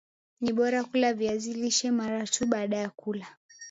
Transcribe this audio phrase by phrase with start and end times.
[0.41, 3.27] ni bora kula viazi lishe mara tu baada ya kula